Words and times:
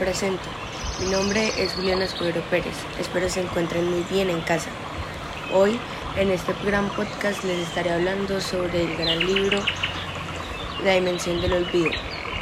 Presento. 0.00 0.48
Mi 0.98 1.10
nombre 1.10 1.52
es 1.62 1.74
Juliana 1.74 2.06
Escudero 2.06 2.40
Pérez. 2.48 2.74
Espero 2.98 3.28
se 3.28 3.42
encuentren 3.42 3.84
muy 3.90 4.02
bien 4.10 4.30
en 4.30 4.40
casa. 4.40 4.70
Hoy, 5.52 5.78
en 6.16 6.30
este 6.30 6.54
gran 6.64 6.88
podcast, 6.88 7.44
les 7.44 7.68
estaré 7.68 7.90
hablando 7.90 8.40
sobre 8.40 8.84
el 8.84 8.96
gran 8.96 9.18
libro 9.18 9.62
La 10.82 10.94
Dimensión 10.94 11.42
del 11.42 11.52
Olvido. 11.52 11.90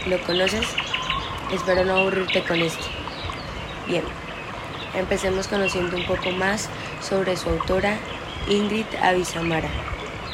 ¿Lo 0.06 0.22
conoces? 0.22 0.68
Espero 1.52 1.84
no 1.84 1.96
aburrirte 1.96 2.44
con 2.44 2.60
esto. 2.60 2.84
Bien, 3.88 4.04
empecemos 4.94 5.48
conociendo 5.48 5.96
un 5.96 6.06
poco 6.06 6.30
más 6.30 6.68
sobre 7.00 7.36
su 7.36 7.48
autora, 7.48 7.98
Ingrid 8.48 8.86
Avisamara. 9.02 9.68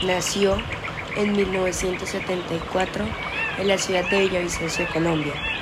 Nació 0.02 0.58
en 1.16 1.34
1974 1.34 3.06
en 3.56 3.68
la 3.68 3.78
ciudad 3.78 4.10
de 4.10 4.20
Villavicencio, 4.20 4.86
Colombia 4.92 5.53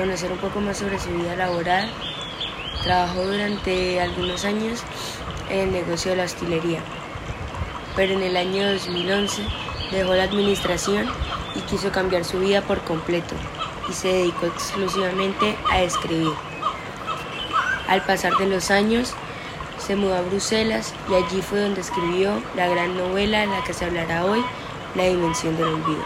conocer 0.00 0.32
un 0.32 0.38
poco 0.38 0.60
más 0.62 0.78
sobre 0.78 0.98
su 0.98 1.10
vida 1.10 1.36
laboral. 1.36 1.90
Trabajó 2.82 3.22
durante 3.22 4.00
algunos 4.00 4.46
años 4.46 4.82
en 5.50 5.58
el 5.58 5.72
negocio 5.72 6.12
de 6.12 6.16
la 6.16 6.24
hostelería, 6.24 6.80
pero 7.96 8.14
en 8.14 8.22
el 8.22 8.34
año 8.38 8.72
2011 8.72 9.42
dejó 9.90 10.14
la 10.14 10.22
administración 10.22 11.06
y 11.54 11.60
quiso 11.62 11.92
cambiar 11.92 12.24
su 12.24 12.38
vida 12.38 12.62
por 12.62 12.80
completo 12.80 13.34
y 13.90 13.92
se 13.92 14.08
dedicó 14.08 14.46
exclusivamente 14.46 15.54
a 15.70 15.82
escribir. 15.82 16.32
Al 17.86 18.02
pasar 18.02 18.34
de 18.38 18.46
los 18.46 18.70
años, 18.70 19.12
se 19.76 19.96
mudó 19.96 20.16
a 20.16 20.22
Bruselas 20.22 20.94
y 21.10 21.14
allí 21.14 21.42
fue 21.42 21.60
donde 21.60 21.82
escribió 21.82 22.40
la 22.56 22.68
gran 22.68 22.96
novela 22.96 23.42
en 23.42 23.50
la 23.50 23.62
que 23.64 23.74
se 23.74 23.84
hablará 23.84 24.24
hoy, 24.24 24.42
La 24.94 25.04
Dimensión 25.04 25.58
del 25.58 25.66
Olvido. 25.66 26.04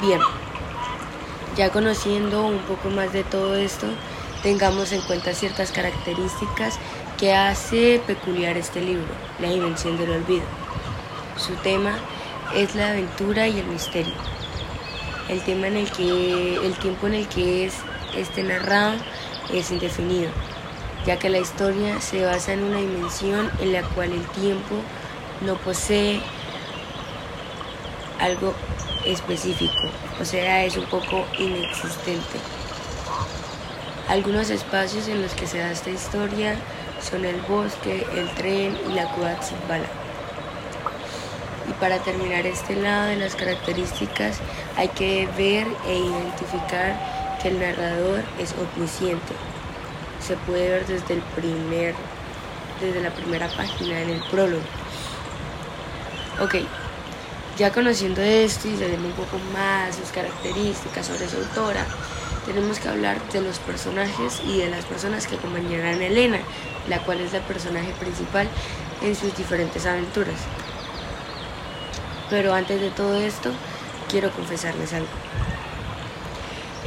Bien, 0.00 0.20
ya 1.58 1.70
conociendo 1.70 2.46
un 2.46 2.60
poco 2.60 2.88
más 2.88 3.12
de 3.12 3.24
todo 3.24 3.56
esto, 3.56 3.88
tengamos 4.44 4.92
en 4.92 5.00
cuenta 5.02 5.34
ciertas 5.34 5.72
características 5.72 6.78
que 7.18 7.34
hace 7.34 8.00
peculiar 8.06 8.56
este 8.56 8.80
libro, 8.80 9.08
La 9.40 9.50
Dimensión 9.50 9.98
del 9.98 10.12
Olvido. 10.12 10.44
Su 11.36 11.54
tema 11.56 11.98
es 12.54 12.76
la 12.76 12.90
aventura 12.90 13.48
y 13.48 13.58
el 13.58 13.66
misterio. 13.66 14.14
El 15.28 15.42
tema 15.42 15.66
en 15.66 15.78
el 15.78 15.90
que 15.90 16.64
el 16.64 16.74
tiempo 16.74 17.08
en 17.08 17.14
el 17.14 17.26
que 17.26 17.66
es 17.66 17.74
este 18.16 18.44
narrado 18.44 18.94
es 19.52 19.72
indefinido, 19.72 20.30
ya 21.06 21.18
que 21.18 21.28
la 21.28 21.38
historia 21.38 22.00
se 22.00 22.24
basa 22.24 22.52
en 22.52 22.62
una 22.62 22.78
dimensión 22.78 23.50
en 23.60 23.72
la 23.72 23.82
cual 23.82 24.12
el 24.12 24.24
tiempo 24.28 24.76
no 25.40 25.56
posee 25.56 26.20
algo 28.20 28.54
específico, 29.08 29.88
o 30.20 30.24
sea, 30.24 30.64
es 30.64 30.76
un 30.76 30.84
poco 30.86 31.24
inexistente. 31.38 32.38
Algunos 34.08 34.50
espacios 34.50 35.08
en 35.08 35.22
los 35.22 35.32
que 35.34 35.46
se 35.46 35.58
da 35.58 35.70
esta 35.70 35.90
historia 35.90 36.56
son 37.02 37.24
el 37.24 37.40
bosque, 37.42 38.06
el 38.14 38.28
tren 38.34 38.76
y 38.88 38.92
la 38.94 39.06
Zibala. 39.42 39.88
Y 41.68 41.72
para 41.74 41.98
terminar 41.98 42.46
este 42.46 42.76
lado 42.76 43.08
de 43.08 43.16
las 43.16 43.34
características 43.34 44.40
hay 44.76 44.88
que 44.88 45.28
ver 45.36 45.66
e 45.86 45.98
identificar 45.98 47.38
que 47.42 47.48
el 47.48 47.60
narrador 47.60 48.22
es 48.38 48.54
omnisciente. 48.54 49.34
Se 50.26 50.36
puede 50.36 50.68
ver 50.70 50.86
desde 50.86 51.14
el 51.14 51.20
primer 51.20 51.94
desde 52.80 53.02
la 53.02 53.10
primera 53.10 53.48
página 53.48 54.00
en 54.00 54.10
el 54.10 54.20
prólogo. 54.30 54.62
Ok, 56.40 56.54
ya 57.58 57.72
conociendo 57.72 58.22
esto 58.22 58.68
y 58.68 58.76
sabiendo 58.76 59.08
un 59.08 59.14
poco 59.14 59.36
más 59.52 59.96
sus 59.96 60.10
características 60.10 61.06
sobre 61.06 61.28
su 61.28 61.38
autora, 61.38 61.84
tenemos 62.46 62.78
que 62.78 62.88
hablar 62.88 63.20
de 63.32 63.40
los 63.40 63.58
personajes 63.58 64.40
y 64.46 64.58
de 64.58 64.70
las 64.70 64.84
personas 64.84 65.26
que 65.26 65.34
acompañarán 65.34 66.00
a 66.00 66.06
Elena, 66.06 66.38
la 66.88 67.00
cual 67.00 67.20
es 67.20 67.32
la 67.32 67.40
personaje 67.40 67.92
principal 67.98 68.48
en 69.02 69.16
sus 69.16 69.36
diferentes 69.36 69.86
aventuras. 69.86 70.36
Pero 72.30 72.54
antes 72.54 72.80
de 72.80 72.90
todo 72.90 73.16
esto, 73.16 73.50
quiero 74.08 74.30
confesarles 74.30 74.92
algo. 74.92 75.08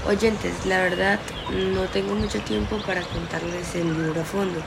Oyentes, 0.07 0.65
la 0.65 0.79
verdad 0.79 1.19
no 1.51 1.81
tengo 1.89 2.15
mucho 2.15 2.39
tiempo 2.41 2.77
para 2.87 3.01
contarles 3.01 3.75
el 3.75 3.93
libro 3.93 4.21
a 4.21 4.25
fondo. 4.25 4.61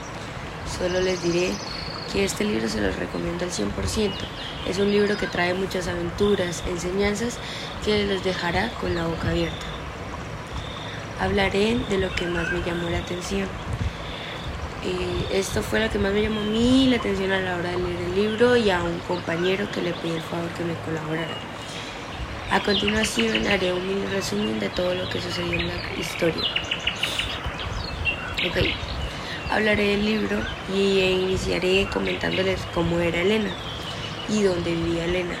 Solo 0.77 1.01
les 1.01 1.23
diré 1.23 1.51
que 2.13 2.25
este 2.25 2.43
libro 2.43 2.69
se 2.69 2.79
los 2.79 2.95
recomiendo 2.95 3.43
al 3.43 3.51
100%. 3.51 4.24
Es 4.67 4.79
un 4.79 4.91
libro 4.91 5.15
que 5.15 5.27
trae 5.27 5.53
muchas 5.53 5.87
aventuras, 5.87 6.63
enseñanzas 6.67 7.37
que 7.83 8.05
los 8.05 8.23
dejará 8.23 8.69
con 8.81 8.95
la 8.95 9.05
boca 9.05 9.29
abierta. 9.29 9.65
Hablaré 11.19 11.77
de 11.89 11.97
lo 11.99 12.13
que 12.15 12.25
más 12.25 12.51
me 12.51 12.63
llamó 12.63 12.89
la 12.89 12.97
atención. 12.97 13.47
esto 15.31 15.61
fue 15.61 15.79
lo 15.79 15.89
que 15.89 15.99
más 15.99 16.13
me 16.13 16.21
llamó 16.21 16.41
a 16.41 16.45
mí 16.45 16.87
la 16.89 16.97
atención 16.97 17.31
a 17.31 17.39
la 17.39 17.55
hora 17.55 17.71
de 17.71 17.77
leer 17.77 18.01
el 18.01 18.15
libro 18.15 18.55
y 18.55 18.69
a 18.69 18.83
un 18.83 18.99
compañero 18.99 19.69
que 19.71 19.81
le 19.81 19.93
pedí 19.93 20.13
el 20.13 20.21
favor 20.21 20.49
que 20.49 20.63
me 20.63 20.73
colaborara. 20.85 21.35
A 22.51 22.59
continuación 22.59 23.45
haré 23.47 23.71
un 23.71 23.87
mini 23.87 24.05
resumen 24.07 24.59
de 24.59 24.69
todo 24.69 24.93
lo 24.95 25.07
que 25.09 25.21
sucedió 25.21 25.53
en 25.53 25.67
la 25.67 25.75
historia. 25.99 26.43
Okay 28.49 28.75
hablaré 29.49 29.89
del 29.89 30.05
libro 30.05 30.37
y 30.73 30.99
iniciaré 30.99 31.87
comentándoles 31.93 32.59
cómo 32.73 32.99
era 32.99 33.21
Elena 33.21 33.51
y 34.29 34.43
dónde 34.43 34.71
vivía 34.71 35.05
Elena. 35.05 35.35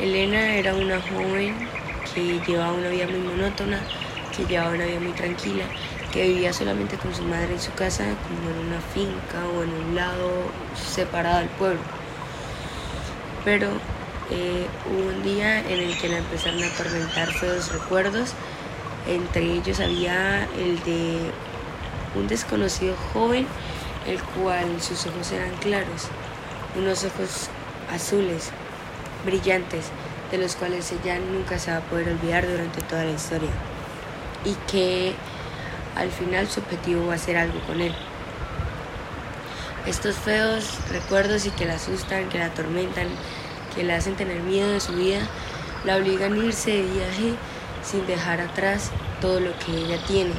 Elena 0.00 0.56
era 0.56 0.74
una 0.74 1.00
joven 1.00 1.54
que 2.14 2.40
llevaba 2.46 2.72
una 2.72 2.88
vida 2.88 3.06
muy 3.06 3.20
monótona, 3.20 3.80
que 4.36 4.44
llevaba 4.44 4.74
una 4.74 4.84
vida 4.84 5.00
muy 5.00 5.12
tranquila, 5.12 5.64
que 6.12 6.28
vivía 6.28 6.52
solamente 6.52 6.96
con 6.96 7.14
su 7.14 7.22
madre 7.22 7.54
en 7.54 7.60
su 7.60 7.72
casa, 7.72 8.04
como 8.28 8.50
en 8.50 8.66
una 8.66 8.80
finca 8.80 9.46
o 9.56 9.62
en 9.62 9.72
un 9.72 9.94
lado 9.94 10.30
separado 10.74 11.38
del 11.38 11.48
pueblo. 11.50 11.80
Pero 13.44 13.68
eh, 14.30 14.66
hubo 14.90 15.08
un 15.08 15.22
día 15.22 15.60
en 15.60 15.80
el 15.80 15.98
que 15.98 16.08
la 16.08 16.18
empezaron 16.18 16.62
a 16.62 16.66
atormentar 16.66 17.32
feos 17.32 17.72
recuerdos, 17.72 18.32
entre 19.06 19.42
ellos 19.42 19.80
había 19.80 20.44
el 20.56 20.82
de 20.84 21.30
un 22.14 22.26
desconocido 22.26 22.96
joven, 23.12 23.46
el 24.06 24.22
cual 24.22 24.80
sus 24.80 25.06
ojos 25.06 25.30
eran 25.32 25.50
claros, 25.56 26.08
unos 26.76 27.04
ojos 27.04 27.48
azules, 27.90 28.50
brillantes, 29.24 29.86
de 30.30 30.38
los 30.38 30.56
cuales 30.56 30.92
ella 30.92 31.18
nunca 31.18 31.58
se 31.58 31.70
va 31.70 31.78
a 31.78 31.80
poder 31.80 32.08
olvidar 32.08 32.46
durante 32.48 32.80
toda 32.82 33.04
la 33.04 33.12
historia, 33.12 33.50
y 34.44 34.54
que 34.70 35.14
al 35.96 36.10
final 36.10 36.48
su 36.48 36.60
objetivo 36.60 37.06
va 37.06 37.14
a 37.14 37.18
ser 37.18 37.36
algo 37.36 37.60
con 37.66 37.80
él. 37.80 37.94
Estos 39.86 40.16
feos 40.16 40.78
recuerdos 40.90 41.46
y 41.46 41.50
que 41.50 41.66
la 41.66 41.74
asustan, 41.74 42.28
que 42.30 42.38
la 42.38 42.46
atormentan, 42.46 43.08
que 43.74 43.84
la 43.84 43.96
hacen 43.96 44.16
tener 44.16 44.40
miedo 44.40 44.70
de 44.70 44.80
su 44.80 44.94
vida, 44.94 45.20
la 45.84 45.96
obligan 45.96 46.32
a 46.32 46.36
irse 46.36 46.70
de 46.70 46.82
viaje 46.82 47.34
sin 47.82 48.06
dejar 48.06 48.40
atrás 48.40 48.90
todo 49.20 49.40
lo 49.40 49.50
que 49.58 49.76
ella 49.76 49.98
tiene, 50.06 50.32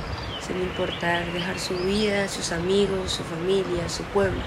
sin 0.45 0.57
importar 0.61 1.31
dejar 1.31 1.59
su 1.59 1.75
vida, 1.75 2.27
sus 2.27 2.51
amigos, 2.51 3.11
su 3.11 3.23
familia, 3.23 3.87
su 3.87 4.03
pueblo. 4.05 4.41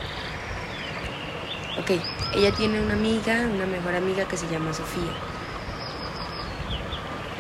Ok, 1.81 1.93
ella 2.35 2.53
tiene 2.53 2.83
una 2.83 2.95
amiga, 2.95 3.47
una 3.55 3.65
mejor 3.65 3.95
amiga 3.95 4.25
que 4.27 4.37
se 4.37 4.49
llama 4.49 4.73
Sofía. 4.75 5.13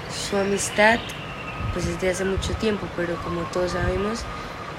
Su 0.08 0.36
amistad 0.36 1.00
pues 1.72 1.86
es 1.86 2.00
de 2.00 2.10
hace 2.10 2.24
mucho 2.24 2.52
tiempo, 2.54 2.86
pero 2.96 3.16
como 3.22 3.42
todos 3.42 3.72
sabemos, 3.72 4.20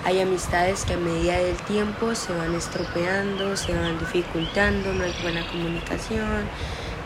hay 0.06 0.22
amistades 0.22 0.86
que 0.86 0.94
a 0.94 0.98
medida 0.98 1.38
del 1.38 1.58
tiempo 1.58 2.16
se 2.16 2.34
van 2.34 2.56
estropeando, 2.56 3.58
se 3.58 3.74
van 3.74 4.00
dificultando, 4.00 4.94
no 4.94 5.04
hay 5.04 5.14
buena 5.22 5.46
comunicación, 5.48 6.48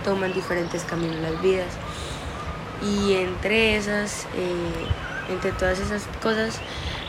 toman 0.04 0.32
diferentes 0.34 0.84
caminos 0.84 1.18
las 1.22 1.42
vidas. 1.42 1.74
Y 2.84 3.14
entre 3.14 3.78
esas, 3.78 4.26
eh, 4.36 5.32
entre 5.32 5.54
todas 5.54 5.80
esas 5.80 6.04
cosas, 6.22 6.60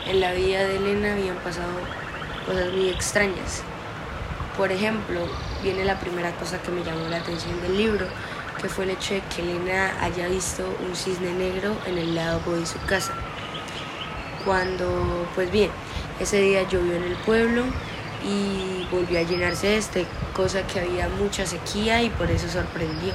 en 0.07 0.19
la 0.19 0.31
vida 0.33 0.63
de 0.63 0.77
Elena 0.77 1.13
habían 1.13 1.37
pasado 1.37 1.69
cosas 2.47 2.71
muy 2.73 2.89
extrañas. 2.89 3.63
Por 4.57 4.71
ejemplo, 4.71 5.27
viene 5.61 5.83
la 5.83 5.99
primera 5.99 6.31
cosa 6.37 6.61
que 6.61 6.71
me 6.71 6.81
llamó 6.81 7.09
la 7.09 7.17
atención 7.17 7.61
del 7.61 7.77
libro, 7.77 8.05
que 8.61 8.69
fue 8.69 8.85
el 8.85 8.91
hecho 8.91 9.15
de 9.15 9.21
que 9.21 9.41
Elena 9.41 9.93
haya 9.99 10.29
visto 10.29 10.63
un 10.87 10.95
cisne 10.95 11.33
negro 11.33 11.75
en 11.85 11.97
el 11.97 12.15
lago 12.15 12.55
de 12.55 12.65
su 12.65 12.79
casa. 12.85 13.13
Cuando, 14.45 15.27
pues 15.35 15.51
bien, 15.51 15.71
ese 16.21 16.39
día 16.39 16.63
llovió 16.63 16.95
en 16.95 17.03
el 17.03 17.15
pueblo 17.17 17.65
y 18.23 18.87
volvió 18.89 19.19
a 19.19 19.23
llenarse 19.23 19.75
este, 19.75 20.05
cosa 20.33 20.65
que 20.65 20.79
había 20.79 21.09
mucha 21.09 21.45
sequía 21.45 22.01
y 22.01 22.09
por 22.09 22.31
eso 22.31 22.47
sorprendió. 22.47 23.13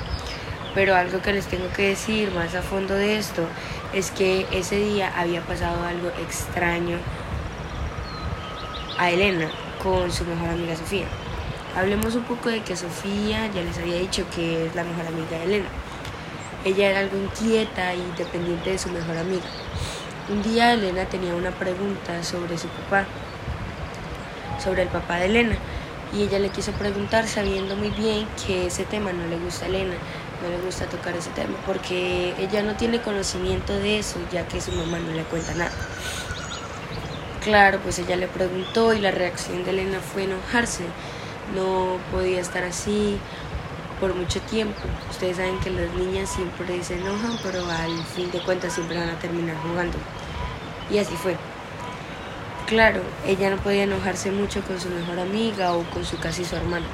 Pero 0.74 0.94
algo 0.94 1.22
que 1.22 1.32
les 1.32 1.46
tengo 1.46 1.72
que 1.72 1.88
decir 1.88 2.32
más 2.32 2.54
a 2.54 2.60
fondo 2.60 2.94
de 2.94 3.16
esto 3.18 3.46
es 3.94 4.10
que 4.10 4.46
ese 4.52 4.76
día 4.76 5.10
había 5.16 5.40
pasado 5.40 5.84
algo 5.86 6.08
extraño 6.20 6.98
a 8.98 9.10
Elena 9.10 9.50
con 9.82 10.12
su 10.12 10.24
mejor 10.26 10.50
amiga 10.50 10.76
Sofía. 10.76 11.06
Hablemos 11.76 12.16
un 12.16 12.24
poco 12.24 12.48
de 12.48 12.62
que 12.62 12.76
Sofía 12.76 13.46
ya 13.46 13.62
les 13.62 13.78
había 13.78 13.98
dicho 13.98 14.26
que 14.34 14.66
es 14.66 14.74
la 14.74 14.82
mejor 14.82 15.06
amiga 15.06 15.38
de 15.38 15.44
Elena. 15.44 15.68
Ella 16.64 16.90
era 16.90 17.00
algo 17.00 17.16
inquieta 17.16 17.94
y 17.94 18.02
dependiente 18.18 18.70
de 18.70 18.78
su 18.78 18.90
mejor 18.90 19.16
amiga. 19.16 19.46
Un 20.28 20.42
día 20.42 20.72
Elena 20.72 21.04
tenía 21.04 21.34
una 21.34 21.52
pregunta 21.52 22.22
sobre 22.24 22.58
su 22.58 22.66
papá, 22.68 23.06
sobre 24.62 24.82
el 24.82 24.88
papá 24.88 25.18
de 25.18 25.26
Elena, 25.26 25.56
y 26.12 26.22
ella 26.22 26.40
le 26.40 26.48
quiso 26.50 26.72
preguntar 26.72 27.28
sabiendo 27.28 27.76
muy 27.76 27.90
bien 27.90 28.26
que 28.46 28.66
ese 28.66 28.84
tema 28.84 29.12
no 29.12 29.26
le 29.28 29.38
gusta 29.38 29.66
a 29.66 29.68
Elena, 29.68 29.94
no 30.42 30.48
le 30.48 30.58
gusta 30.58 30.86
tocar 30.86 31.16
ese 31.16 31.30
tema, 31.30 31.56
porque 31.66 32.34
ella 32.38 32.62
no 32.62 32.74
tiene 32.74 33.00
conocimiento 33.00 33.72
de 33.74 34.00
eso, 34.00 34.18
ya 34.32 34.46
que 34.46 34.60
su 34.60 34.72
mamá 34.72 34.98
no 34.98 35.12
le 35.12 35.22
cuenta 35.22 35.54
nada. 35.54 35.72
Claro, 37.44 37.78
pues 37.78 37.98
ella 38.00 38.16
le 38.16 38.26
preguntó 38.28 38.92
y 38.92 39.00
la 39.00 39.12
reacción 39.12 39.64
de 39.64 39.70
Elena 39.70 40.00
fue 40.00 40.24
enojarse. 40.24 40.84
No 41.54 41.98
podía 42.12 42.40
estar 42.40 42.64
así 42.64 43.18
por 44.00 44.14
mucho 44.14 44.40
tiempo. 44.42 44.80
Ustedes 45.10 45.36
saben 45.36 45.58
que 45.60 45.70
las 45.70 45.92
niñas 45.94 46.30
siempre 46.30 46.82
se 46.82 46.94
enojan, 46.94 47.38
pero 47.42 47.64
al 47.70 48.04
fin 48.04 48.30
de 48.30 48.40
cuentas 48.40 48.72
siempre 48.72 48.98
van 48.98 49.10
a 49.10 49.18
terminar 49.18 49.56
jugando. 49.56 49.98
Y 50.90 50.98
así 50.98 51.14
fue. 51.16 51.36
Claro, 52.66 53.02
ella 53.26 53.50
no 53.50 53.56
podía 53.56 53.84
enojarse 53.84 54.30
mucho 54.30 54.62
con 54.62 54.80
su 54.80 54.88
mejor 54.88 55.18
amiga 55.18 55.72
o 55.74 55.82
con 55.90 56.04
su 56.04 56.18
casi 56.18 56.44
su 56.44 56.56
hermana. 56.56 56.86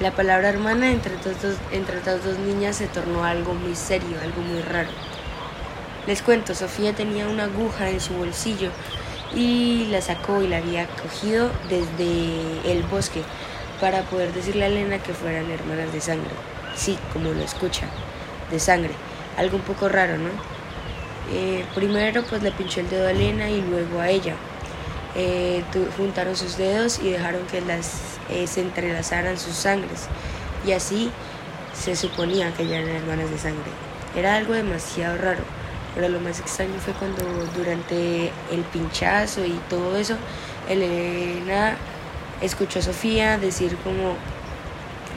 La 0.00 0.12
palabra 0.12 0.48
hermana 0.48 0.90
entre, 0.90 1.16
todos, 1.16 1.56
entre 1.70 1.98
estas 1.98 2.24
dos 2.24 2.38
niñas 2.38 2.76
se 2.76 2.86
tornó 2.86 3.24
algo 3.24 3.54
muy 3.54 3.74
serio, 3.74 4.16
algo 4.22 4.42
muy 4.42 4.60
raro. 4.62 4.90
Les 6.06 6.22
cuento, 6.22 6.54
Sofía 6.54 6.92
tenía 6.92 7.28
una 7.28 7.44
aguja 7.44 7.90
en 7.90 8.00
su 8.00 8.14
bolsillo 8.14 8.70
y 9.34 9.86
la 9.90 10.00
sacó 10.00 10.42
y 10.42 10.48
la 10.48 10.58
había 10.58 10.86
cogido 10.86 11.50
desde 11.68 12.70
el 12.70 12.82
bosque 12.84 13.22
para 13.80 14.02
poder 14.02 14.32
decirle 14.32 14.64
a 14.64 14.68
Elena 14.68 14.98
que 14.98 15.14
fueran 15.14 15.50
hermanas 15.50 15.92
de 15.92 16.00
sangre. 16.00 16.30
Sí, 16.76 16.98
como 17.12 17.32
lo 17.32 17.42
escucha, 17.42 17.86
de 18.50 18.60
sangre. 18.60 18.92
Algo 19.36 19.56
un 19.56 19.62
poco 19.62 19.88
raro, 19.88 20.18
¿no? 20.18 20.30
Eh, 21.32 21.64
primero 21.74 22.22
pues 22.24 22.42
le 22.42 22.52
pinchó 22.52 22.80
el 22.80 22.90
dedo 22.90 23.06
a 23.06 23.10
Elena 23.10 23.48
y 23.50 23.62
luego 23.62 24.00
a 24.00 24.08
ella. 24.08 24.34
Eh, 25.14 25.62
juntaron 25.96 26.36
sus 26.36 26.56
dedos 26.56 26.98
y 26.98 27.10
dejaron 27.10 27.46
que 27.46 27.60
las 27.60 28.18
eh, 28.30 28.46
se 28.46 28.62
entrelazaran 28.62 29.38
sus 29.38 29.54
sangres 29.54 30.06
y 30.66 30.72
así 30.72 31.10
se 31.74 31.96
suponía 31.96 32.52
que 32.54 32.62
eran 32.62 32.88
hermanas 32.88 33.30
de 33.30 33.38
sangre. 33.38 33.70
Era 34.16 34.36
algo 34.36 34.54
demasiado 34.54 35.16
raro, 35.18 35.42
pero 35.94 36.08
lo 36.08 36.20
más 36.20 36.40
extraño 36.40 36.74
fue 36.78 36.94
cuando 36.94 37.22
durante 37.56 38.32
el 38.50 38.60
pinchazo 38.72 39.44
y 39.44 39.58
todo 39.68 39.96
eso, 39.96 40.16
Elena 40.68 41.76
escuchó 42.40 42.78
a 42.78 42.82
Sofía 42.82 43.38
decir 43.38 43.76
como 43.84 44.16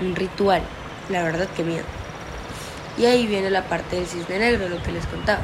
un 0.01 0.15
ritual. 0.15 0.61
La 1.09 1.23
verdad 1.23 1.47
que 1.55 1.63
miedo. 1.63 1.85
Y 2.97 3.05
ahí 3.05 3.27
viene 3.27 3.51
la 3.51 3.63
parte 3.63 3.97
del 3.97 4.05
cisne 4.05 4.39
negro, 4.39 4.69
lo 4.69 4.81
que 4.81 4.91
les 4.91 5.05
contaba. 5.05 5.41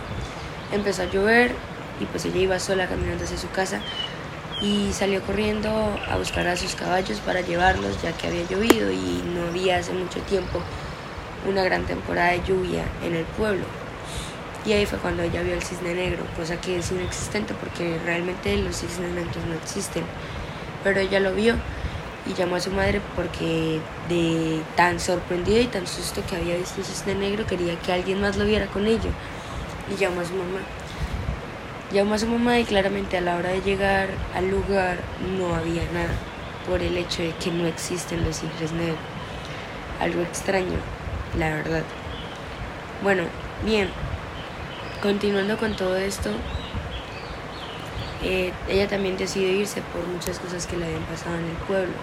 Empezó 0.72 1.04
a 1.04 1.06
llover 1.06 1.54
y 2.00 2.06
pues 2.06 2.26
ella 2.26 2.38
iba 2.38 2.60
sola 2.60 2.88
caminando 2.88 3.24
hacia 3.24 3.38
su 3.38 3.50
casa 3.52 3.82
y 4.62 4.92
salió 4.94 5.22
corriendo 5.22 5.70
a 6.10 6.18
buscar 6.18 6.48
a 6.48 6.56
sus 6.56 6.76
caballos 6.76 7.20
para 7.20 7.42
llevarlos 7.42 8.02
ya 8.02 8.12
que 8.14 8.28
había 8.28 8.44
llovido 8.48 8.92
y 8.92 9.24
no 9.34 9.48
había 9.48 9.78
hace 9.78 9.92
mucho 9.92 10.20
tiempo 10.22 10.62
una 11.48 11.64
gran 11.64 11.86
temporada 11.86 12.32
de 12.32 12.44
lluvia 12.44 12.84
en 13.04 13.16
el 13.16 13.26
pueblo. 13.26 13.66
Y 14.66 14.74
ahí 14.74 14.86
fue 14.86 15.00
cuando 15.00 15.24
ella 15.24 15.42
vio 15.42 15.54
el 15.54 15.64
cisne 15.64 15.96
negro, 15.96 16.24
cosa 16.38 16.62
que 16.62 16.78
es 16.78 16.92
inexistente 16.92 17.54
porque 17.56 17.98
realmente 18.06 18.56
los 18.58 18.78
cisnes 18.78 19.12
negros 19.12 19.44
no 19.48 19.56
existen. 19.56 20.04
Pero 20.84 21.00
ella 21.00 21.20
lo 21.20 21.34
vio 21.34 21.56
y 22.28 22.34
llamó 22.34 22.58
a 22.58 22.60
su 22.60 22.72
madre 22.72 23.02
porque 23.16 23.80
de 24.08 24.62
tan 24.76 25.00
sorprendida 25.00 25.60
y 25.60 25.68
tan 25.68 25.88
susto 25.88 26.22
que 26.30 26.36
había 26.36 26.58
visto 26.58 26.80
el 26.80 26.86
cisne 26.86 27.16
negro 27.16 27.48
quería 27.48 27.80
que 27.80 27.92
alguien 27.92 28.22
más 28.22 28.38
lo 28.38 28.46
viera 28.46 28.68
con 28.68 28.86
ella 28.86 29.10
y 29.92 29.98
llamó 29.98 30.22
a 30.22 30.26
su 30.26 30.34
mamá. 30.34 30.60
Llamó 31.92 32.14
a 32.14 32.20
su 32.20 32.28
mamá 32.28 32.60
y 32.60 32.64
claramente 32.64 33.18
a 33.18 33.22
la 33.22 33.36
hora 33.36 33.50
de 33.50 33.62
llegar 33.62 34.10
al 34.36 34.50
lugar 34.50 35.00
no 35.38 35.56
había 35.56 35.84
nada, 35.92 36.14
por 36.68 36.82
el 36.82 36.98
hecho 36.98 37.24
de 37.24 37.34
que 37.36 37.52
no 37.52 37.68
existen 37.68 38.24
los 38.24 38.38
cifres 38.38 38.72
negros. 38.72 39.00
Algo 40.00 40.22
extraño, 40.22 40.78
la 41.38 41.50
verdad. 41.50 41.84
Bueno, 43.04 43.24
bien, 43.66 43.90
continuando 45.02 45.58
con 45.58 45.76
todo 45.76 45.98
esto, 45.98 46.30
eh, 48.24 48.54
ella 48.70 48.88
también 48.88 49.18
decidió 49.18 49.50
irse 49.52 49.82
por 49.94 50.06
muchas 50.08 50.40
cosas 50.40 50.68
que 50.68 50.78
le 50.78 50.86
habían 50.86 51.04
pasado 51.04 51.38
en 51.38 51.46
el 51.46 51.58
pueblo. 51.68 51.94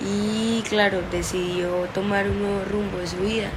Y 0.00 0.62
claro, 0.68 1.02
decidió 1.10 1.70
tomar 1.94 2.28
un 2.28 2.42
nuevo 2.42 2.64
rumbo 2.64 2.98
de 2.98 3.06
su 3.06 3.16
vida 3.16 3.50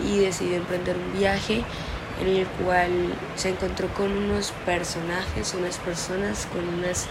y 0.00 0.18
decidió 0.18 0.56
emprender 0.56 0.96
un 0.96 1.18
viaje 1.18 1.62
en 2.20 2.28
el 2.28 2.46
cual 2.46 2.90
se 3.34 3.50
encontró 3.50 3.88
con 3.88 4.10
unos 4.10 4.52
personajes, 4.64 5.54
unas 5.54 5.76
personas 5.78 6.46
con 6.46 6.66
unas 6.68 7.06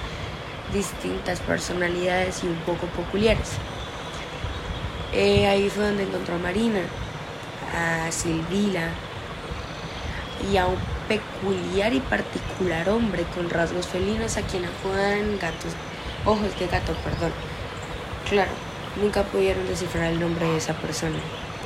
distintas 0.73 1.39
personalidades 1.39 2.43
y 2.43 2.47
un 2.47 2.57
poco 2.57 2.87
peculiares. 2.87 3.51
Eh, 5.13 5.47
ahí 5.47 5.69
fue 5.69 5.85
donde 5.85 6.03
encontró 6.03 6.35
a 6.35 6.39
Marina, 6.39 6.81
a 7.73 8.11
Silvila 8.11 8.89
y 10.51 10.57
a 10.57 10.67
un 10.67 10.94
peculiar 11.07 11.93
y 11.93 11.99
particular 11.99 12.89
hombre 12.89 13.23
con 13.35 13.49
rasgos 13.49 13.87
felinos 13.87 14.37
a 14.37 14.41
quien 14.41 14.65
apodan 14.65 15.37
gatos, 15.39 15.73
ojos 16.25 16.57
de 16.59 16.67
gato, 16.67 16.93
perdón. 17.03 17.31
Claro, 18.29 18.51
nunca 19.01 19.23
pudieron 19.23 19.67
descifrar 19.67 20.11
el 20.11 20.19
nombre 20.19 20.45
de 20.47 20.57
esa 20.57 20.73
persona, 20.73 21.19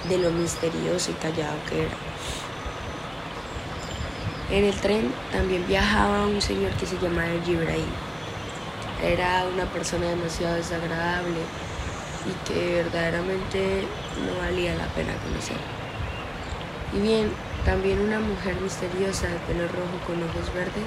de 0.07 0.17
lo 0.17 0.31
misterioso 0.31 1.11
y 1.11 1.13
callado 1.15 1.55
que 1.69 1.83
era. 1.83 1.95
En 4.51 4.65
el 4.65 4.75
tren 4.75 5.13
también 5.31 5.65
viajaba 5.67 6.25
un 6.25 6.41
señor 6.41 6.71
que 6.71 6.87
se 6.87 6.97
llamaba 6.97 7.27
Gibraim. 7.45 7.85
Era 9.03 9.45
una 9.53 9.65
persona 9.65 10.07
demasiado 10.07 10.55
desagradable 10.55 11.39
y 12.25 12.47
que 12.47 12.83
verdaderamente 12.83 13.83
no 14.25 14.41
valía 14.41 14.75
la 14.75 14.87
pena 14.87 15.13
conocer. 15.23 15.57
Y 16.93 16.99
bien, 16.99 17.31
también 17.65 17.99
una 17.99 18.19
mujer 18.19 18.55
misteriosa 18.61 19.27
de 19.27 19.37
pelo 19.47 19.67
rojo 19.67 19.99
con 20.05 20.23
ojos 20.23 20.53
verdes 20.53 20.83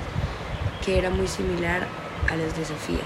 que 0.84 0.98
era 0.98 1.10
muy 1.10 1.28
similar 1.28 1.86
a 2.28 2.36
los 2.36 2.56
de 2.56 2.64
Sofía. 2.64 3.04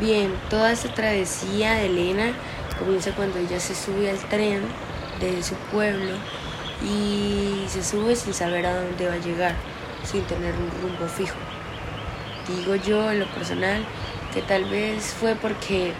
Bien, 0.00 0.32
toda 0.50 0.72
esta 0.72 0.92
travesía 0.94 1.74
de 1.74 1.86
Elena 1.86 2.32
comienza 2.78 3.12
cuando 3.12 3.38
ella 3.38 3.60
se 3.60 3.74
sube 3.74 4.10
al 4.10 4.18
tren 4.28 4.62
de 5.20 5.42
su 5.42 5.54
pueblo 5.72 6.16
y 6.82 7.64
se 7.68 7.82
sube 7.82 8.16
sin 8.16 8.34
saber 8.34 8.66
a 8.66 8.82
dónde 8.82 9.06
va 9.06 9.14
a 9.14 9.18
llegar, 9.18 9.54
sin 10.04 10.22
tener 10.24 10.54
un 10.54 10.70
rumbo 10.82 11.06
fijo. 11.08 11.36
Digo 12.48 12.74
yo 12.74 13.10
en 13.10 13.20
lo 13.20 13.26
personal 13.26 13.84
que 14.32 14.42
tal 14.42 14.64
vez 14.64 15.14
fue 15.18 15.34
porque 15.36 15.92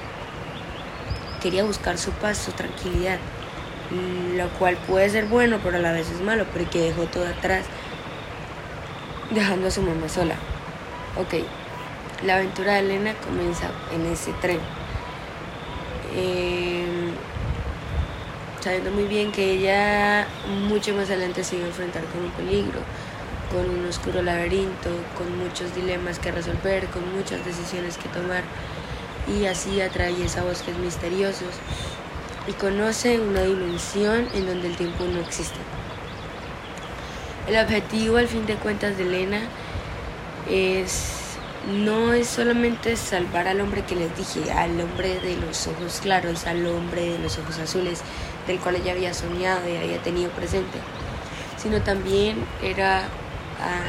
quería 1.40 1.64
buscar 1.64 1.98
su 1.98 2.10
paz, 2.10 2.38
su 2.38 2.52
tranquilidad, 2.52 3.18
lo 4.36 4.48
cual 4.58 4.76
puede 4.86 5.08
ser 5.10 5.26
bueno, 5.26 5.58
pero 5.62 5.76
a 5.76 5.80
la 5.80 5.92
vez 5.92 6.10
es 6.10 6.20
malo, 6.20 6.44
porque 6.52 6.80
dejó 6.80 7.04
todo 7.04 7.26
atrás, 7.26 7.64
dejando 9.30 9.68
a 9.68 9.70
su 9.70 9.82
mamá 9.82 10.08
sola. 10.08 10.34
Ok, 11.16 11.34
la 12.24 12.36
aventura 12.36 12.74
de 12.74 12.80
Elena 12.80 13.14
comienza 13.14 13.68
en 13.94 14.06
ese 14.06 14.32
tren. 14.34 14.58
Eh, 16.16 16.84
sabiendo 18.60 18.90
muy 18.90 19.04
bien 19.04 19.30
que 19.30 19.52
ella 19.52 20.26
mucho 20.68 20.94
más 20.94 21.10
adelante 21.10 21.44
se 21.44 21.56
iba 21.56 21.66
a 21.66 21.68
enfrentar 21.68 22.02
con 22.04 22.24
un 22.24 22.30
peligro, 22.30 22.80
con 23.52 23.68
un 23.68 23.86
oscuro 23.86 24.22
laberinto, 24.22 24.90
con 25.18 25.38
muchos 25.38 25.74
dilemas 25.74 26.18
que 26.18 26.32
resolver, 26.32 26.86
con 26.86 27.14
muchas 27.14 27.44
decisiones 27.44 27.98
que 27.98 28.08
tomar 28.08 28.42
y 29.28 29.46
así 29.46 29.80
atraviesa 29.80 30.42
bosques 30.42 30.76
misteriosos 30.78 31.54
y 32.46 32.52
conoce 32.52 33.20
una 33.20 33.42
dimensión 33.42 34.28
en 34.34 34.46
donde 34.46 34.68
el 34.68 34.76
tiempo 34.76 35.04
no 35.04 35.20
existe. 35.20 35.58
El 37.48 37.62
objetivo 37.62 38.16
al 38.16 38.28
fin 38.28 38.46
de 38.46 38.54
cuentas 38.56 38.96
de 38.96 39.04
Elena 39.04 39.40
es 40.50 41.20
no 41.70 42.12
es 42.12 42.28
solamente 42.28 42.94
salvar 42.96 43.48
al 43.48 43.60
hombre 43.60 43.82
que 43.84 43.96
les 43.96 44.14
dije, 44.16 44.52
al 44.52 44.78
hombre 44.80 45.18
de 45.20 45.36
los 45.36 45.66
ojos 45.66 46.00
claros, 46.02 46.46
al 46.46 46.66
hombre 46.66 47.12
de 47.12 47.18
los 47.18 47.38
ojos 47.38 47.58
azules, 47.58 48.02
del 48.46 48.58
cual 48.58 48.76
ella 48.76 48.92
había 48.92 49.14
soñado 49.14 49.66
y 49.68 49.76
había 49.76 50.02
tenido 50.02 50.30
presente, 50.30 50.78
sino 51.56 51.80
también 51.80 52.44
era 52.62 53.04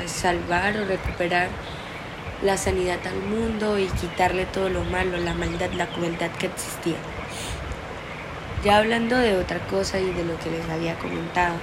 salvar 0.06 0.78
o 0.78 0.86
recuperar 0.86 1.50
la 2.44 2.56
sanidad 2.56 3.00
al 3.06 3.20
mundo 3.20 3.78
y 3.78 3.88
quitarle 3.88 4.46
todo 4.46 4.70
lo 4.70 4.84
malo, 4.86 5.18
la 5.18 5.34
maldad, 5.34 5.72
la 5.74 5.88
crueldad 5.88 6.32
que 6.32 6.48
existía. 6.48 6.96
Ya 8.66 8.80
hablando 8.80 9.16
de 9.16 9.38
otra 9.38 9.60
cosa 9.68 10.00
y 10.00 10.12
de 10.12 10.24
lo 10.26 10.40
que 10.40 10.50
les 10.50 10.68
había 10.72 10.98
comentado, 10.98 11.54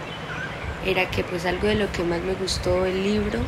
era 0.86 1.10
que 1.10 1.24
pues 1.24 1.44
algo 1.46 1.66
de 1.66 1.74
lo 1.74 1.90
que 1.90 2.04
más 2.04 2.20
me 2.20 2.34
gustó 2.34 2.84
del 2.84 3.02
libro 3.02 3.40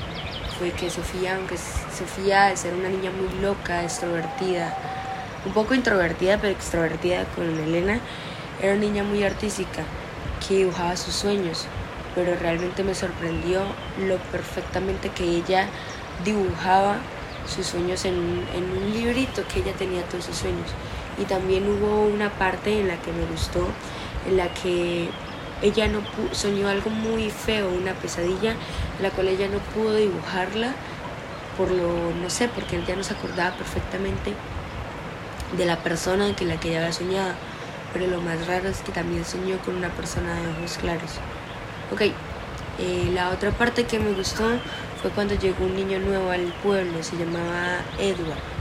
fue 0.59 0.73
que 0.73 0.91
Sofía, 0.91 1.37
aunque 1.37 1.57
Sofía 1.57 2.47
de 2.47 2.57
ser 2.57 2.75
una 2.75 2.89
niña 2.89 3.13
muy 3.13 3.41
loca, 3.41 3.85
extrovertida, 3.85 4.77
un 5.47 5.53
poco 5.53 5.73
introvertida 5.73 6.37
pero 6.39 6.53
extrovertida 6.53 7.27
con 7.37 7.45
Elena, 7.45 8.01
era 8.61 8.73
una 8.73 8.81
niña 8.81 9.05
muy 9.05 9.23
artística, 9.23 9.85
que 10.49 10.57
dibujaba 10.57 10.97
sus 10.97 11.15
sueños, 11.15 11.67
pero 12.17 12.35
realmente 12.35 12.83
me 12.83 12.97
sorprendió 12.97 13.61
lo 14.05 14.17
perfectamente 14.33 15.11
que 15.11 15.23
ella 15.23 15.69
dibujaba 16.25 16.97
sus 17.47 17.69
sueños 17.69 18.05
en, 18.05 18.17
un 18.17 18.93
librito 18.93 19.47
que 19.47 19.61
ella 19.61 19.75
tenía 19.75 20.03
todos 20.03 20.25
sus 20.25 20.39
sueños. 20.39 20.71
Y 21.21 21.25
también 21.25 21.69
hubo 21.69 22.03
una 22.03 22.31
parte 22.31 22.81
en 22.81 22.89
la 22.89 22.97
que 22.97 23.13
me 23.13 23.25
gustó, 23.27 23.67
en 24.29 24.37
la 24.37 24.53
que 24.53 25.09
ella 25.63 25.89
no 25.89 26.01
soñó 26.33 26.69
algo 26.69 26.91
muy 26.91 27.31
feo, 27.31 27.69
una 27.69 27.93
pesadilla, 27.95 28.55
la 29.01 29.11
cual 29.11 29.29
ella 29.29 29.49
no 29.49 29.59
pudo 29.59 29.95
dibujarla 29.95 30.75
por 31.57 31.71
lo, 31.71 32.13
no 32.21 32.31
sé, 32.31 32.49
porque 32.49 32.77
ella 32.77 32.97
no 32.97 33.05
se 33.05 33.15
acordaba 33.15 33.57
perfectamente 33.57 34.33
de 35.57 35.65
la 35.65 35.79
persona 35.79 36.35
que 36.35 36.45
la 36.45 36.59
que 36.59 36.71
ella 36.71 36.81
había 36.81 36.93
soñado. 36.93 37.35
Pero 37.93 38.09
lo 38.09 38.21
más 38.21 38.47
raro 38.47 38.69
es 38.69 38.81
que 38.81 38.93
también 38.93 39.25
soñó 39.25 39.57
con 39.59 39.77
una 39.77 39.89
persona 39.91 40.35
de 40.35 40.49
ojos 40.49 40.79
claros. 40.79 41.13
Ok, 41.93 42.03
eh, 42.81 43.11
la 43.15 43.31
otra 43.31 43.53
parte 43.53 43.85
que 43.85 44.01
me 44.01 44.13
gustó 44.13 44.45
fue 45.01 45.11
cuando 45.11 45.35
llegó 45.35 45.65
un 45.65 45.77
niño 45.77 46.01
nuevo 46.01 46.31
al 46.31 46.53
pueblo, 46.63 47.03
se 47.03 47.17
llamaba 47.17 47.83
Edward. 47.99 48.54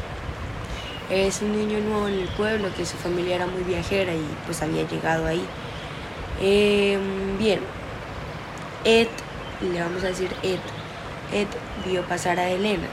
Es 1.13 1.43
un 1.43 1.55
niño 1.55 1.79
nuevo 1.79 2.07
en 2.07 2.21
el 2.21 2.27
pueblo 2.29 2.69
que 2.75 2.87
su 2.87 2.97
familia 2.97 3.35
era 3.35 3.45
muy 3.45 3.61
viajera 3.61 4.15
y 4.15 4.25
pues 4.47 4.63
había 4.63 4.87
llegado 4.87 5.27
ahí. 5.27 5.45
Em, 6.41 7.37
bien, 7.37 7.59
Ed, 8.83 9.09
le 9.61 9.79
vamos 9.79 10.03
a 10.03 10.07
decir 10.07 10.31
Ed, 10.41 10.57
Ed 11.31 11.47
vio 11.85 12.01
pasar 12.07 12.39
a 12.39 12.49
Elena 12.49 12.87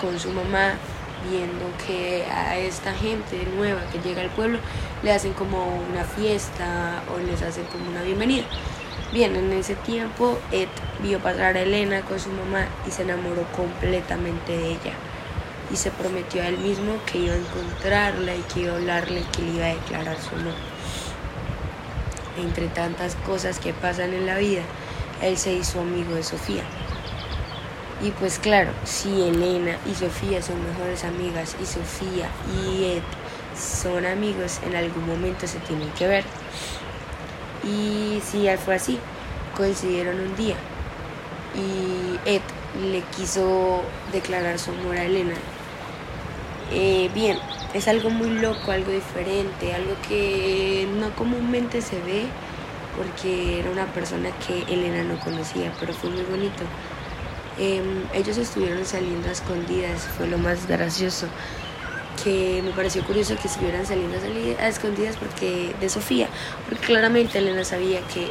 con 0.00 0.20
su 0.20 0.30
mamá 0.30 0.74
viendo 1.28 1.64
que 1.84 2.24
a 2.30 2.56
esta 2.56 2.94
gente 2.94 3.44
nueva 3.56 3.80
que 3.90 3.98
llega 3.98 4.22
al 4.22 4.30
pueblo 4.30 4.60
le 5.02 5.10
hacen 5.10 5.32
como 5.32 5.58
una 5.90 6.04
fiesta 6.04 7.02
o 7.12 7.18
les 7.18 7.42
hacen 7.42 7.64
como 7.64 7.90
una 7.90 8.02
bienvenida. 8.02 8.44
Bien, 9.12 9.34
en 9.34 9.52
ese 9.54 9.74
tiempo 9.74 10.38
Ed 10.52 10.68
vio 11.02 11.18
pasar 11.18 11.56
a 11.56 11.62
Elena 11.62 12.02
con 12.02 12.20
su 12.20 12.28
mamá 12.28 12.68
y 12.86 12.92
se 12.92 13.02
enamoró 13.02 13.42
completamente 13.56 14.56
de 14.56 14.70
ella. 14.70 14.94
Y 15.72 15.76
se 15.76 15.90
prometió 15.90 16.42
a 16.42 16.48
él 16.48 16.58
mismo 16.58 16.98
que 17.06 17.18
iba 17.18 17.34
a 17.34 17.38
encontrarla 17.38 18.34
y 18.34 18.40
que 18.42 18.60
iba 18.60 18.72
a 18.72 18.76
hablarle 18.76 19.20
y 19.20 19.24
que 19.24 19.42
le 19.42 19.52
iba 19.52 19.66
a 19.66 19.74
declarar 19.74 20.16
su 20.20 20.34
amor. 20.34 20.54
Entre 22.38 22.68
tantas 22.68 23.14
cosas 23.26 23.58
que 23.58 23.72
pasan 23.72 24.12
en 24.12 24.26
la 24.26 24.36
vida, 24.36 24.62
él 25.22 25.36
se 25.36 25.52
hizo 25.54 25.80
amigo 25.80 26.14
de 26.14 26.22
Sofía. 26.22 26.62
Y 28.02 28.10
pues 28.10 28.38
claro, 28.38 28.72
si 28.84 29.22
Elena 29.22 29.78
y 29.90 29.94
Sofía 29.94 30.42
son 30.42 30.56
mejores 30.66 31.04
amigas 31.04 31.56
y 31.62 31.64
Sofía 31.64 32.28
y 32.60 32.84
Ed 32.84 33.02
son 33.56 34.04
amigos, 34.04 34.60
en 34.66 34.74
algún 34.74 35.06
momento 35.06 35.46
se 35.46 35.58
tienen 35.60 35.90
que 35.92 36.08
ver. 36.08 36.24
Y 37.62 38.20
si 38.20 38.48
fue 38.64 38.74
así, 38.74 38.98
coincidieron 39.56 40.20
un 40.20 40.36
día 40.36 40.56
y 41.54 42.18
Ed 42.28 42.42
le 42.90 43.00
quiso 43.16 43.82
declarar 44.12 44.58
su 44.58 44.72
amor 44.72 44.96
a 44.96 45.04
Elena. 45.04 45.34
Eh, 46.70 47.10
bien, 47.14 47.38
es 47.74 47.88
algo 47.88 48.10
muy 48.10 48.30
loco, 48.30 48.72
algo 48.72 48.90
diferente, 48.90 49.74
algo 49.74 49.94
que 50.08 50.88
no 50.98 51.14
comúnmente 51.14 51.82
se 51.82 52.00
ve 52.00 52.26
porque 52.96 53.60
era 53.60 53.70
una 53.70 53.86
persona 53.86 54.30
que 54.46 54.62
Elena 54.72 55.02
no 55.04 55.18
conocía, 55.20 55.72
pero 55.80 55.92
fue 55.92 56.10
muy 56.10 56.22
bonito. 56.22 56.62
Em, 57.58 58.04
ellos 58.12 58.36
estuvieron 58.36 58.84
saliendo 58.84 59.28
a 59.28 59.32
escondidas, 59.32 60.02
fue 60.16 60.26
lo 60.26 60.38
más 60.38 60.66
gracioso, 60.66 61.26
que 62.22 62.62
me 62.64 62.70
pareció 62.70 63.04
curioso 63.04 63.36
que 63.40 63.48
estuvieran 63.48 63.86
saliendo 63.86 64.16
a, 64.60 64.68
escondidas 64.68 65.16
porque 65.16 65.74
de 65.80 65.88
Sofía, 65.88 66.28
porque 66.68 66.84
claramente 66.86 67.38
Elena 67.38 67.64
sabía 67.64 68.00
que 68.08 68.30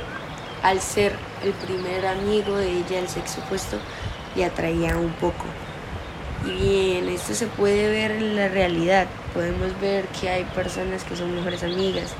al 0.61 0.81
ser 0.81 1.13
el 1.43 1.51
primer 1.51 2.05
amigo 2.05 2.55
de 2.55 2.71
ella, 2.71 2.99
el 2.99 3.09
sexo 3.09 3.41
opuesto, 3.41 3.77
le 4.35 4.45
atraía 4.45 4.97
un 4.97 5.11
poco. 5.13 5.45
Bien, 6.43 7.07
esto 7.07 7.33
se 7.33 7.47
puede 7.47 7.89
ver 7.89 8.11
en 8.11 8.35
la 8.35 8.49
realidad. 8.49 9.07
Podemos 9.33 9.79
ver 9.79 10.05
que 10.07 10.29
hay 10.29 10.43
personas 10.43 11.03
que 11.03 11.15
son 11.15 11.33
mejores 11.35 11.63
amigas 11.63 12.13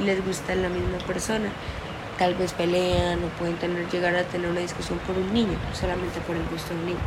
y 0.00 0.04
les 0.04 0.24
gusta 0.24 0.54
la 0.54 0.68
misma 0.68 0.98
persona 1.06 1.50
tal 2.18 2.34
vez 2.34 2.52
pelean 2.52 3.22
o 3.24 3.28
pueden 3.38 3.56
tener, 3.56 3.88
llegar 3.90 4.16
a 4.16 4.24
tener 4.24 4.50
una 4.50 4.60
discusión 4.60 4.98
por 5.00 5.16
un 5.16 5.32
niño, 5.32 5.58
solamente 5.72 6.20
por 6.20 6.36
el 6.36 6.46
gusto 6.48 6.74
de 6.74 6.80
un 6.80 6.86
niño. 6.86 6.98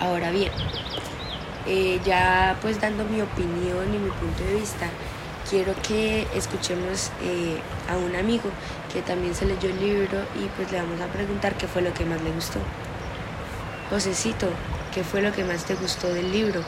Ahora 0.00 0.30
bien, 0.30 0.50
eh, 1.66 2.00
ya 2.04 2.56
pues 2.62 2.80
dando 2.80 3.04
mi 3.04 3.20
opinión 3.20 3.94
y 3.94 3.98
mi 3.98 4.10
punto 4.10 4.42
de 4.44 4.54
vista, 4.54 4.88
quiero 5.48 5.74
que 5.86 6.26
escuchemos 6.34 7.10
eh, 7.22 7.58
a 7.90 7.96
un 7.96 8.16
amigo 8.16 8.50
que 8.92 9.02
también 9.02 9.34
se 9.34 9.44
leyó 9.44 9.68
el 9.68 9.78
libro 9.78 10.20
y 10.36 10.46
pues 10.56 10.72
le 10.72 10.80
vamos 10.80 11.00
a 11.00 11.06
preguntar 11.06 11.54
qué 11.56 11.66
fue 11.66 11.82
lo 11.82 11.92
que 11.92 12.04
más 12.06 12.22
le 12.22 12.30
gustó. 12.30 12.60
Josecito, 13.90 14.48
¿qué 14.94 15.04
fue 15.04 15.22
lo 15.22 15.32
que 15.32 15.44
más 15.44 15.64
te 15.64 15.74
gustó 15.74 16.08
del 16.12 16.32
libro? 16.32 16.62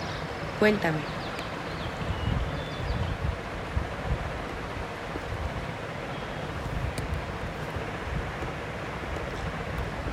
Cuéntame. 0.59 0.99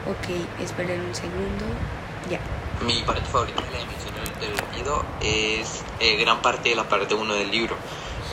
Ok, 0.07 0.61
esperen 0.61 1.01
un 1.01 1.13
segundo. 1.13 1.65
Ya. 2.29 2.39
Mi 2.85 3.01
parte 3.03 3.25
favorita 3.25 3.61
de 3.61 3.71
la 3.71 3.79
emisión 3.79 4.13
del 4.39 4.53
olvido 4.53 5.05
es 5.21 5.83
eh, 5.99 6.17
gran 6.17 6.41
parte 6.41 6.69
de 6.69 6.75
la 6.75 6.89
parte 6.89 7.13
1 7.13 7.33
del 7.35 7.51
libro, 7.51 7.75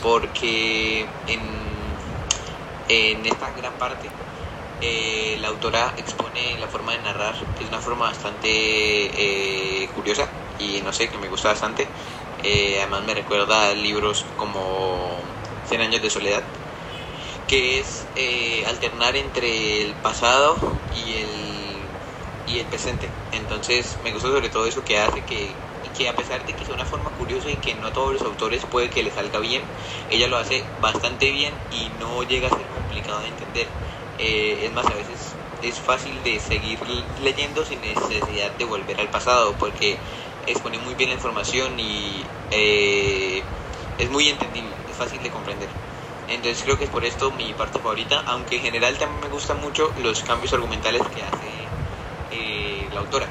porque 0.02 1.06
en, 1.26 1.40
en 2.88 3.26
esta 3.26 3.50
gran 3.50 3.74
parte 3.74 4.08
eh, 4.80 5.36
la 5.40 5.48
autora 5.48 5.94
expone 5.96 6.58
la 6.58 6.68
forma 6.68 6.92
de 6.92 6.98
narrar, 7.00 7.36
que 7.54 7.64
es 7.64 7.68
una 7.70 7.80
forma 7.80 8.06
bastante 8.06 8.48
eh, 9.84 9.88
curiosa 9.90 10.32
y 10.58 10.80
no 10.82 10.92
sé, 10.92 11.10
que 11.10 11.18
me 11.18 11.28
gusta 11.28 11.48
bastante. 11.48 11.92
además 12.42 13.02
me 13.04 13.14
recuerda 13.14 13.70
a 13.70 13.74
libros 13.74 14.26
como 14.36 15.24
Cien 15.64 15.80
años 15.80 16.00
de 16.02 16.10
soledad, 16.10 16.44
que 17.46 17.78
es 17.80 18.08
alternar 18.66 19.16
entre 19.16 19.82
el 19.82 19.96
pasado 19.96 20.58
y 20.92 21.14
el 21.16 21.90
y 22.46 22.58
el 22.60 22.66
presente. 22.68 23.12
Entonces 23.32 23.98
me 24.02 24.12
gusta 24.12 24.28
sobre 24.28 24.48
todo 24.50 24.66
eso 24.66 24.84
que 24.84 24.98
hace 24.98 25.24
que, 25.24 25.56
que 25.94 26.08
a 26.08 26.14
pesar 26.16 26.44
de 26.46 26.54
que 26.54 26.64
sea 26.64 26.74
una 26.74 26.86
forma 26.86 27.10
curiosa 27.12 27.50
y 27.50 27.56
que 27.58 27.74
no 27.74 27.88
a 27.88 27.92
todos 27.92 28.12
los 28.14 28.22
autores 28.22 28.64
puede 28.66 28.90
que 28.90 29.02
le 29.02 29.10
salga 29.10 29.40
bien, 29.40 29.68
ella 30.08 30.28
lo 30.28 30.38
hace 30.38 30.70
bastante 30.76 31.30
bien 31.30 31.60
y 31.70 31.90
no 31.90 32.22
llega 32.22 32.48
a 32.48 32.56
ser 32.56 32.68
complicado 32.68 33.20
de 33.22 33.28
entender. 33.28 33.68
Eh, 34.18 34.64
es 34.64 34.72
más, 34.72 34.86
a 34.86 34.94
veces 34.94 35.34
es 35.62 35.78
fácil 35.78 36.22
de 36.22 36.38
seguir 36.40 36.78
leyendo 37.22 37.64
sin 37.64 37.80
necesidad 37.80 38.50
de 38.52 38.64
volver 38.64 39.00
al 39.00 39.08
pasado 39.08 39.54
porque 39.58 39.96
expone 40.46 40.78
muy 40.78 40.94
bien 40.94 41.10
la 41.10 41.16
información 41.16 41.78
y 41.78 42.24
eh, 42.50 43.42
es 43.98 44.10
muy 44.10 44.28
entendible, 44.28 44.70
es 44.90 44.96
fácil 44.96 45.22
de 45.22 45.30
comprender. 45.30 45.68
Entonces 46.28 46.62
creo 46.64 46.76
que 46.76 46.84
es 46.84 46.90
por 46.90 47.04
esto 47.04 47.30
mi 47.30 47.52
parte 47.54 47.78
favorita, 47.78 48.22
aunque 48.26 48.56
en 48.56 48.62
general 48.62 48.96
también 48.98 49.20
me 49.20 49.28
gustan 49.28 49.60
mucho 49.60 49.92
los 50.02 50.22
cambios 50.22 50.52
argumentales 50.52 51.02
que 51.14 51.22
hace 51.22 51.56
la 52.92 53.00
autora. 53.00 53.26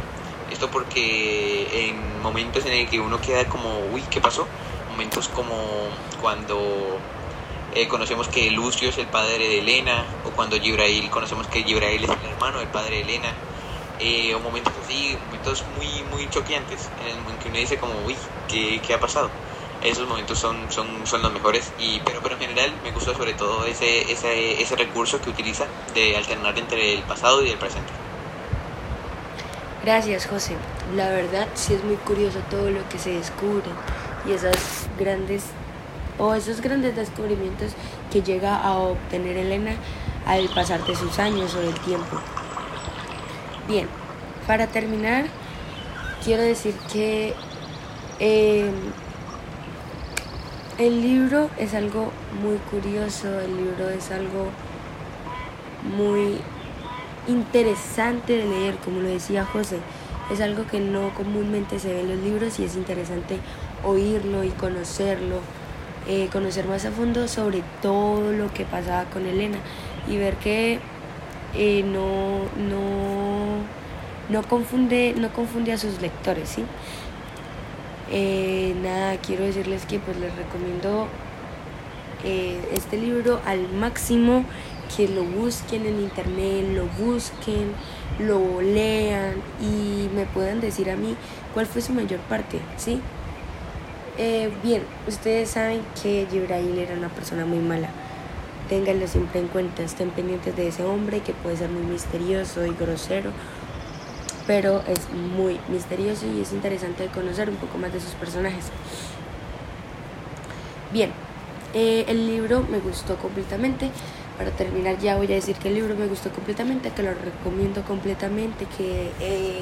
Esto 0.52 0.70
porque 0.70 1.90
en 1.90 2.22
momentos 2.22 2.66
en 2.66 2.74
el 2.74 2.88
que 2.88 3.00
uno 3.00 3.20
queda 3.20 3.46
como, 3.46 3.80
uy, 3.92 4.02
¿qué 4.10 4.22
pasó? 4.22 4.48
Momentos 4.92 5.28
como 5.28 5.90
cuando 6.22 7.00
eh, 7.76 7.90
conocemos 7.90 8.30
que 8.30 8.50
Lucio 8.52 8.90
es 8.90 8.98
el 8.98 9.08
padre 9.08 9.38
de 9.38 9.60
Elena, 9.60 10.06
o 10.24 10.30
cuando 10.30 10.58
Gibrail 10.58 11.10
conocemos 11.10 11.46
que 11.48 11.64
Gibrail 11.64 12.06
es 12.06 12.10
el 12.10 12.32
hermano 12.32 12.60
del 12.60 12.70
padre 12.70 12.96
de 12.96 13.02
Elena, 13.02 13.34
eh, 14.00 14.34
o 14.34 14.40
momentos 14.40 14.74
así, 14.84 15.18
momentos 15.26 15.66
muy, 15.76 15.88
muy 16.10 16.30
choqueantes, 16.30 16.90
en, 17.06 17.38
que 17.40 17.50
uno 17.50 17.58
dice 17.58 17.78
como, 17.78 17.94
uy, 18.06 18.16
¿qué, 18.48 18.80
¿qué, 18.80 18.94
ha 18.94 19.00
pasado? 19.00 19.30
Esos 19.84 20.08
momentos 20.08 20.40
son, 20.40 20.72
son, 20.72 21.06
son 21.06 21.22
los 21.22 21.34
mejores, 21.34 21.74
y, 21.78 22.00
pero, 22.00 22.22
pero 22.24 22.36
en 22.36 22.42
general 22.42 22.74
me 22.82 22.92
gusta 22.92 23.14
sobre 23.14 23.34
todo 23.34 23.66
ese, 23.66 24.10
ese, 24.10 24.62
ese 24.62 24.76
recurso 24.78 25.22
que 25.22 25.30
utiliza 25.30 25.66
de 25.94 26.16
alternar 26.16 26.58
entre 26.58 26.94
el 26.94 27.04
pasado 27.04 27.44
y 27.44 27.50
el 27.50 27.58
presente. 27.58 27.92
Gracias, 29.84 30.26
José. 30.28 30.56
La 30.96 31.10
verdad 31.10 31.48
sí 31.56 31.74
es 31.74 31.84
muy 31.84 31.98
curioso 31.98 32.40
todo 32.50 32.72
lo 32.72 32.88
que 32.88 32.98
se 32.98 33.12
descubre 33.12 33.70
y 34.28 34.32
esas 34.32 34.88
grandes 34.98 35.44
o 36.18 36.34
esos 36.34 36.62
grandes 36.62 36.96
descubrimientos 36.96 37.74
que 38.12 38.22
llega 38.22 38.58
a 38.58 38.78
obtener 38.78 39.38
Elena 39.38 39.76
al 40.26 40.48
pasar 40.50 40.86
de 40.86 40.96
sus 40.96 41.20
años 41.20 41.54
o 41.56 41.60
del 41.60 41.80
tiempo. 41.82 42.18
Bien, 43.68 43.88
para 44.48 44.68
terminar, 44.68 45.26
quiero 46.24 46.44
decir 46.44 46.76
que 46.92 47.34
em, 48.20 48.74
el 50.78 51.02
libro 51.02 51.50
es 51.58 51.74
algo 51.74 52.12
muy 52.42 52.58
curioso, 52.70 53.40
el 53.40 53.58
libro 53.58 53.90
es 53.90 54.12
algo 54.12 54.50
muy 55.98 56.40
interesante 57.28 58.38
de 58.38 58.46
leer, 58.46 58.76
como 58.78 59.00
lo 59.00 59.08
decía 59.08 59.46
José. 59.46 59.80
Es 60.32 60.42
algo 60.42 60.66
que 60.66 60.80
no 60.80 61.14
comúnmente 61.14 61.80
se 61.80 61.94
ve 61.94 62.02
en 62.02 62.10
los 62.10 62.20
libros 62.20 62.60
y 62.60 62.66
es 62.66 62.76
interesante 62.76 63.40
oírlo 63.84 64.44
y 64.44 64.50
conocerlo, 64.50 65.40
eh, 66.08 66.30
conocer 66.32 66.68
más 66.68 66.86
a 66.86 66.92
fondo 66.92 67.28
sobre 67.28 67.64
todo 67.82 68.32
lo 68.32 68.54
que 68.54 68.64
pasaba 68.64 69.06
con 69.06 69.26
Elena 69.26 69.58
y 70.08 70.18
ver 70.18 70.36
que 70.36 70.80
eh, 71.56 71.84
no, 71.84 72.42
no, 72.70 73.58
no, 74.30 74.48
confunde, 74.48 75.16
no 75.18 75.34
confunde 75.34 75.72
a 75.74 75.78
sus 75.78 76.02
lectores, 76.02 76.50
¿sí? 76.50 76.64
Eh, 78.12 78.76
nada, 78.84 79.18
quiero 79.18 79.46
decirles 79.46 79.86
que 79.86 80.00
pues 80.00 80.18
les 80.18 80.36
recomiendo 80.36 81.08
este 82.74 82.98
libro 82.98 83.40
al 83.46 83.72
máximo, 83.72 84.46
que 84.96 85.08
lo 85.08 85.24
busquen 85.24 85.86
en 85.86 86.00
internet, 86.00 86.66
lo 86.74 86.86
busquen, 87.06 87.72
lo 88.20 88.62
lean 88.62 89.36
y 89.62 90.10
me 90.16 90.26
puedan 90.26 90.60
decir 90.60 90.90
a 90.90 90.96
mí 90.96 91.16
cuál 91.54 91.68
fue 91.68 91.84
su 91.84 91.94
mayor 91.94 92.20
parte, 92.22 92.60
¿sí? 92.78 93.00
Eh, 94.18 94.50
bien, 94.64 94.82
ustedes 95.08 95.50
saben 95.50 95.82
que 96.02 96.26
Jibrail 96.32 96.78
era 96.78 96.96
una 96.96 97.10
persona 97.10 97.46
muy 97.46 97.60
mala. 97.60 97.90
Ténganlo 98.70 99.08
siempre 99.08 99.42
en 99.42 99.48
cuenta, 99.48 99.84
estén 99.84 100.10
pendientes 100.10 100.56
de 100.56 100.70
ese 100.70 100.84
hombre 100.84 101.20
que 101.20 101.34
puede 101.34 101.58
ser 101.58 101.70
muy 101.70 101.84
misterioso 101.84 102.66
y 102.66 102.74
grosero, 102.74 103.32
pero 104.48 104.82
es 104.88 105.10
muy 105.10 105.60
misterioso 105.68 106.26
y 106.26 106.42
es 106.42 106.54
interesante 106.54 107.08
conocer 107.08 107.50
un 107.50 107.58
poco 107.58 107.78
más 107.78 107.92
de 107.92 108.00
sus 108.00 108.12
personajes. 108.12 108.72
Bien, 110.94 111.12
eh, 111.74 112.06
el 112.08 112.26
libro 112.26 112.66
me 112.72 112.80
gustó 112.80 113.18
completamente. 113.18 113.92
Para 114.38 114.52
terminar 114.52 114.98
ya 115.00 115.18
voy 115.18 115.28
a 115.28 115.36
decir 115.36 115.58
que 115.58 115.68
el 115.68 115.76
libro 115.76 115.96
me 115.96 116.08
gustó 116.08 116.30
completamente, 116.30 116.90
que 116.92 117.04
lo 117.04 117.14
recomiendo 117.14 117.84
completamente, 117.84 118.66
que 118.78 119.12
eh, 119.20 119.62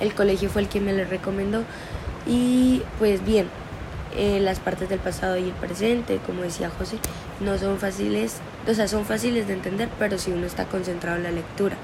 el 0.00 0.14
colegio 0.14 0.50
fue 0.50 0.62
el 0.62 0.68
que 0.68 0.80
me 0.80 0.92
lo 0.92 1.04
recomendó. 1.04 1.64
Y 2.26 2.82
pues 2.98 3.24
bien, 3.24 3.48
eh, 4.16 4.40
las 4.40 4.60
partes 4.60 4.88
del 4.88 4.98
pasado 4.98 5.36
y 5.36 5.44
el 5.44 5.52
presente, 5.52 6.18
como 6.24 6.42
decía 6.42 6.70
José, 6.70 6.98
no 7.40 7.58
son 7.58 7.78
fáciles, 7.78 8.38
o 8.68 8.74
sea, 8.74 8.88
son 8.88 9.04
fáciles 9.04 9.46
de 9.46 9.54
entender, 9.54 9.88
pero 9.98 10.18
si 10.18 10.32
uno 10.32 10.46
está 10.46 10.64
concentrado 10.66 11.16
en 11.18 11.22
la 11.24 11.30
lectura. 11.30 11.76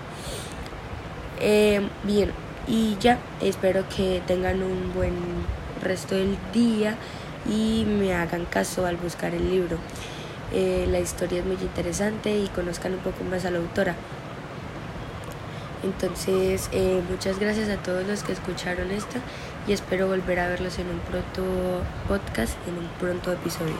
bien, 2.05 2.33
y 2.67 2.97
ya, 3.01 3.19
espero 3.41 3.85
que 3.95 4.23
tengan 4.27 4.63
un 4.63 4.93
buen 4.95 5.15
resto 5.83 6.15
del 6.15 6.39
día 6.53 6.97
y 7.51 7.85
me 7.87 8.15
hagan 8.15 8.45
caso 8.45 8.87
al 8.87 8.97
buscar 8.97 9.35
el 9.35 9.51
libro. 9.51 9.79
Eh, 10.53 10.87
la 10.91 11.01
historia 11.01 11.41
es 11.41 11.47
muy 11.47 11.57
interesante 11.57 12.37
y 12.37 12.49
conozcan 12.49 12.93
un 12.95 13.01
poco 13.01 13.25
más 13.25 13.45
a 13.45 13.51
la 13.51 13.59
autora. 13.59 13.97
Entonces, 15.83 16.69
eh, 16.73 17.03
muchas 17.11 17.41
gracias 17.41 17.69
a 17.69 17.77
todos 17.77 18.07
los 18.07 18.23
que 18.23 18.33
escucharon 18.33 18.91
esto 18.93 19.19
y 19.67 19.73
espero 19.73 20.09
volver 20.09 20.41
a 20.41 20.49
verlos 20.49 20.79
en 20.79 20.89
un 20.89 20.99
pronto 20.99 21.83
podcast, 22.09 22.57
en 22.67 22.79
un 22.79 22.89
pronto 22.99 23.33
episodio. 23.33 23.77